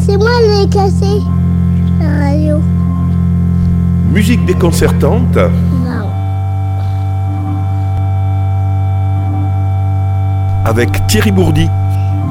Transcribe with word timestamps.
C'est 0.00 0.16
moi 0.16 0.30
qui 0.42 0.62
ai 0.62 0.68
cassé 0.68 1.20
la 2.00 2.26
radio. 2.26 2.60
Musique 4.10 4.44
déconcertante 4.46 5.36
Non. 5.36 6.08
avec 10.64 11.06
Thierry 11.08 11.30
Bourdi. 11.30 11.66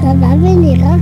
Ça 0.00 0.14
va 0.14 0.36
venir, 0.36 0.78
hein 0.86 0.98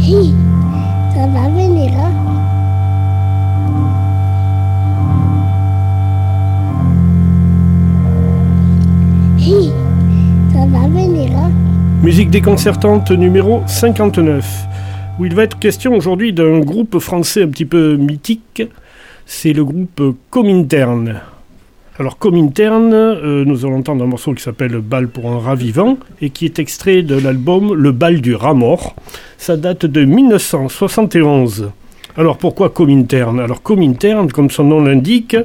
Hi, 0.00 0.34
ça 1.14 1.26
va 1.26 1.48
venir, 1.50 1.92
hein 1.98 2.19
Musique 12.02 12.30
déconcertante 12.30 13.10
numéro 13.10 13.62
59, 13.66 14.42
où 15.18 15.26
il 15.26 15.34
va 15.34 15.42
être 15.42 15.58
question 15.58 15.94
aujourd'hui 15.94 16.32
d'un 16.32 16.60
groupe 16.60 16.98
français 16.98 17.42
un 17.42 17.48
petit 17.48 17.66
peu 17.66 17.96
mythique, 17.96 18.62
c'est 19.26 19.52
le 19.52 19.66
groupe 19.66 20.16
Comintern. 20.30 21.20
Alors 21.98 22.16
Comintern, 22.16 22.90
euh, 22.94 23.44
nous 23.44 23.66
allons 23.66 23.76
entendre 23.76 24.02
un 24.02 24.06
morceau 24.06 24.32
qui 24.32 24.42
s'appelle 24.42 24.78
Bal 24.78 25.08
pour 25.08 25.30
un 25.30 25.40
rat 25.40 25.56
vivant 25.56 25.98
et 26.22 26.30
qui 26.30 26.46
est 26.46 26.58
extrait 26.58 27.02
de 27.02 27.16
l'album 27.16 27.74
Le 27.74 27.92
bal 27.92 28.22
du 28.22 28.34
rat 28.34 28.54
mort. 28.54 28.96
Ça 29.36 29.58
date 29.58 29.84
de 29.84 30.06
1971. 30.06 31.70
Alors 32.16 32.38
pourquoi 32.38 32.70
Comintern? 32.70 33.38
Alors 33.40 33.62
Comintern, 33.62 34.32
comme 34.32 34.48
son 34.48 34.64
nom 34.64 34.82
l'indique, 34.82 35.36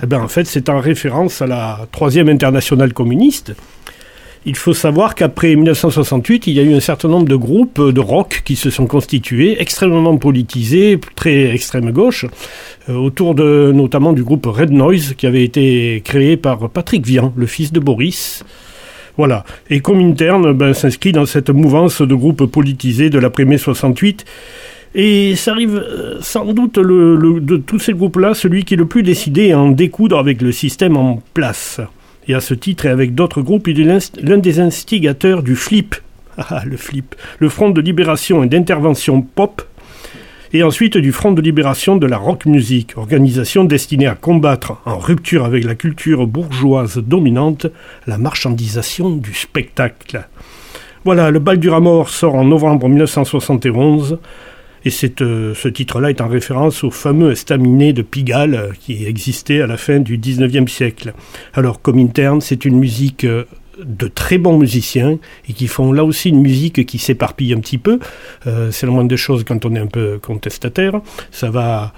eh 0.00 0.06
ben, 0.06 0.20
en 0.20 0.28
fait 0.28 0.44
c'est 0.44 0.68
en 0.68 0.78
référence 0.78 1.42
à 1.42 1.48
la 1.48 1.80
troisième 1.90 2.28
internationale 2.28 2.92
communiste. 2.92 3.52
Il 4.46 4.56
faut 4.56 4.74
savoir 4.74 5.14
qu'après 5.14 5.54
1968, 5.54 6.46
il 6.46 6.54
y 6.54 6.60
a 6.60 6.62
eu 6.62 6.74
un 6.74 6.80
certain 6.80 7.08
nombre 7.08 7.28
de 7.28 7.36
groupes 7.36 7.80
de 7.80 8.00
rock 8.00 8.42
qui 8.44 8.56
se 8.56 8.70
sont 8.70 8.86
constitués, 8.86 9.60
extrêmement 9.60 10.16
politisés, 10.16 10.98
très 11.16 11.52
extrême 11.52 11.90
gauche, 11.90 12.24
euh, 12.88 12.94
autour 12.94 13.34
de 13.34 13.72
notamment 13.74 14.12
du 14.12 14.22
groupe 14.22 14.46
Red 14.46 14.70
Noise 14.70 15.14
qui 15.16 15.26
avait 15.26 15.44
été 15.44 16.00
créé 16.04 16.36
par 16.36 16.70
Patrick 16.70 17.04
Vian, 17.04 17.32
le 17.36 17.46
fils 17.46 17.72
de 17.72 17.80
Boris. 17.80 18.44
Voilà. 19.16 19.44
Et 19.68 19.80
Comintern 19.80 20.52
ben, 20.52 20.72
s'inscrit 20.72 21.12
dans 21.12 21.26
cette 21.26 21.50
mouvance 21.50 22.00
de 22.00 22.14
groupes 22.14 22.46
politisés 22.46 23.10
de 23.10 23.18
l'après-mai 23.18 23.58
68. 23.58 24.24
Et 24.94 25.34
ça 25.36 25.52
arrive 25.52 25.76
euh, 25.76 26.18
sans 26.20 26.46
doute 26.52 26.76
de 26.76 27.56
tous 27.56 27.78
ces 27.78 27.92
groupes-là, 27.92 28.34
celui 28.34 28.64
qui 28.64 28.74
est 28.74 28.78
le 28.78 28.86
plus 28.86 29.02
décidé 29.02 29.52
à 29.52 29.58
en 29.58 29.70
découdre 29.70 30.18
avec 30.18 30.40
le 30.40 30.52
système 30.52 30.96
en 30.96 31.20
place. 31.34 31.80
Et 32.28 32.34
à 32.34 32.40
ce 32.40 32.52
titre, 32.52 32.84
et 32.84 32.90
avec 32.90 33.14
d'autres 33.14 33.40
groupes, 33.40 33.68
il 33.68 33.80
est 33.80 34.20
l'un 34.20 34.38
des 34.38 34.60
instigateurs 34.60 35.42
du 35.42 35.56
FLIP. 35.56 35.96
Ah, 36.36 36.62
le 36.64 36.76
FLIP. 36.76 37.14
Le 37.38 37.48
Front 37.48 37.70
de 37.70 37.80
libération 37.80 38.44
et 38.44 38.46
d'intervention 38.46 39.22
pop. 39.22 39.62
Et 40.52 40.62
ensuite 40.62 40.96
du 40.96 41.10
Front 41.10 41.32
de 41.32 41.42
libération 41.42 41.96
de 41.96 42.06
la 42.06 42.16
rock 42.16 42.46
music, 42.46 42.96
organisation 42.96 43.64
destinée 43.64 44.06
à 44.06 44.14
combattre, 44.14 44.80
en 44.84 44.98
rupture 44.98 45.44
avec 45.44 45.64
la 45.64 45.74
culture 45.74 46.26
bourgeoise 46.26 46.98
dominante, 46.98 47.66
la 48.06 48.18
marchandisation 48.18 49.10
du 49.10 49.34
spectacle. 49.34 50.26
Voilà, 51.04 51.30
le 51.30 51.38
bal 51.38 51.58
du 51.58 51.68
rat 51.68 51.80
mort 51.80 52.08
sort 52.08 52.34
en 52.34 52.44
novembre 52.44 52.88
1971. 52.88 54.18
Et 54.88 55.12
euh, 55.20 55.54
ce 55.54 55.68
titre-là 55.68 56.08
est 56.08 56.22
en 56.22 56.28
référence 56.28 56.82
au 56.82 56.90
fameux 56.90 57.32
estaminet 57.32 57.92
de 57.92 58.00
Pigalle 58.00 58.54
euh, 58.54 58.70
qui 58.80 59.04
existait 59.04 59.60
à 59.60 59.66
la 59.66 59.76
fin 59.76 59.98
du 59.98 60.16
19e 60.16 60.66
siècle. 60.66 61.12
Alors, 61.52 61.82
comme 61.82 61.98
interne, 61.98 62.40
c'est 62.40 62.64
une 62.64 62.78
musique 62.78 63.24
euh, 63.24 63.44
de 63.84 64.08
très 64.08 64.38
bons 64.38 64.56
musiciens 64.56 65.18
et 65.46 65.52
qui 65.52 65.66
font 65.66 65.92
là 65.92 66.04
aussi 66.04 66.30
une 66.30 66.40
musique 66.40 66.86
qui 66.86 66.96
s'éparpille 66.96 67.52
un 67.52 67.60
petit 67.60 67.76
peu. 67.78 68.00
C'est 68.44 68.86
la 68.86 68.92
moindre 68.92 69.08
des 69.08 69.16
choses 69.16 69.44
quand 69.44 69.64
on 69.66 69.74
est 69.76 69.78
un 69.78 69.86
peu 69.86 70.18
contestataire. 70.18 71.00
Ça 71.30 71.48
va 71.50 71.92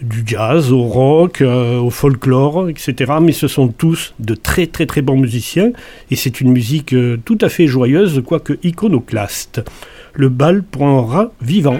du 0.00 0.22
jazz 0.24 0.72
au 0.72 0.84
rock, 0.84 1.42
au 1.42 1.90
folklore, 1.90 2.70
etc. 2.70 3.12
Mais 3.20 3.32
ce 3.32 3.46
sont 3.46 3.68
tous 3.68 4.14
de 4.20 4.34
très 4.34 4.68
très 4.68 4.86
très 4.86 5.02
bons 5.02 5.18
musiciens 5.18 5.72
et 6.10 6.16
c'est 6.16 6.40
une 6.40 6.50
musique 6.50 6.94
tout 7.26 7.38
à 7.42 7.50
fait 7.50 7.66
joyeuse, 7.66 8.22
quoique 8.24 8.54
iconoclaste. 8.62 9.62
Le 10.14 10.30
bal 10.30 10.62
pour 10.62 10.86
un 10.86 11.02
rat 11.02 11.32
vivant. 11.42 11.78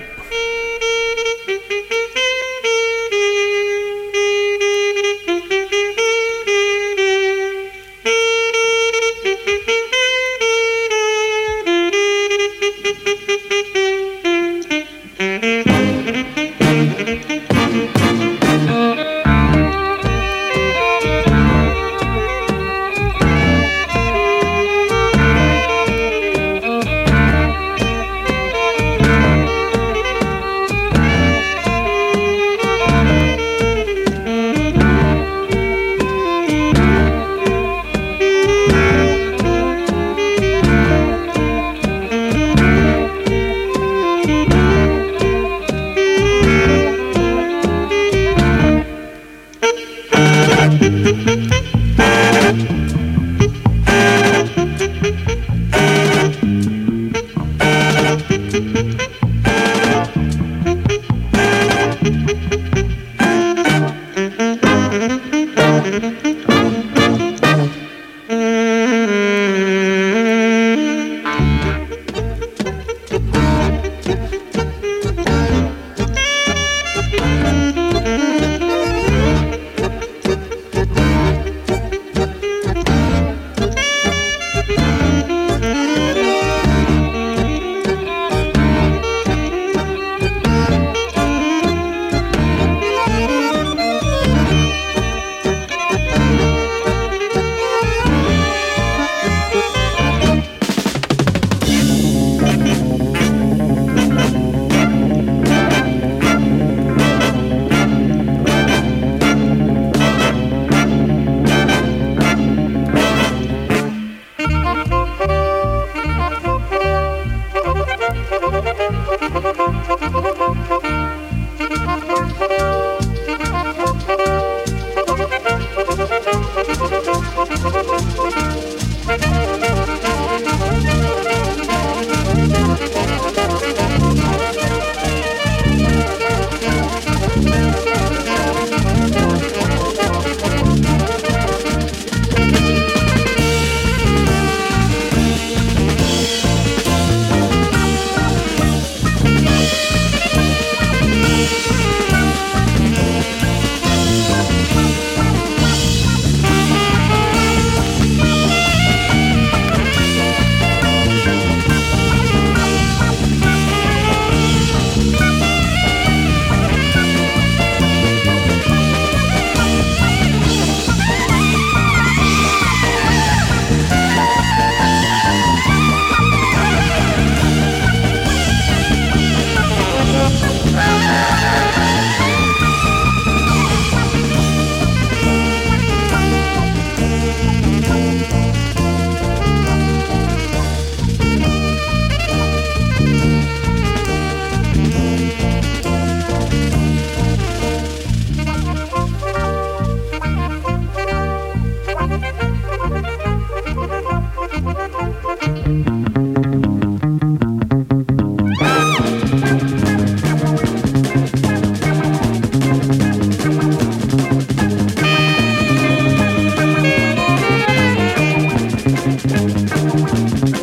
Música 219.98 220.57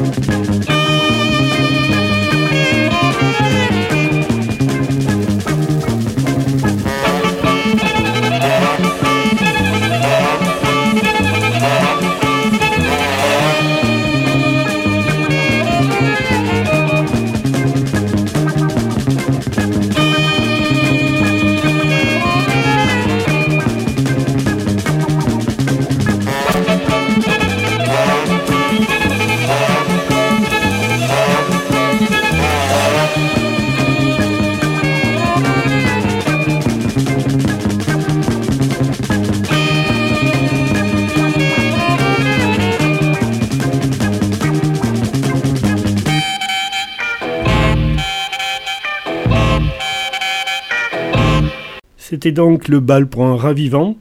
C'était 52.16 52.32
donc 52.32 52.70
le 52.70 52.80
bal 52.80 53.08
pour 53.08 53.26
un 53.26 53.36
ravivant 53.36 53.98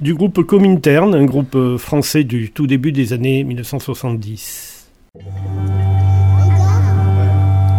du 0.00 0.14
groupe 0.14 0.44
Comintern, 0.44 1.12
un 1.12 1.24
groupe 1.24 1.76
français 1.76 2.22
du 2.22 2.52
tout 2.52 2.68
début 2.68 2.92
des 2.92 3.12
années 3.12 3.42
1970. 3.42 4.88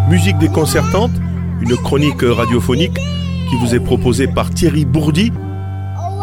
Musique 0.09 0.37
déconcertante, 0.37 1.11
une 1.61 1.77
chronique 1.77 2.23
radiophonique 2.23 2.99
qui 3.49 3.55
vous 3.61 3.73
est 3.73 3.79
proposée 3.79 4.27
par 4.27 4.49
Thierry 4.49 4.83
Bourdi. 4.83 5.31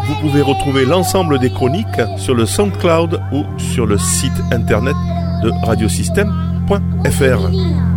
Vous 0.05 0.15
pouvez 0.21 0.41
retrouver 0.41 0.85
l'ensemble 0.85 1.39
des 1.39 1.49
chroniques 1.49 1.87
sur 2.17 2.35
le 2.35 2.45
SoundCloud 2.45 3.19
ou 3.33 3.43
sur 3.57 3.87
le 3.87 3.97
site 3.97 4.39
internet 4.51 4.95
de 5.41 5.49
radiosystème.fr. 5.65 7.96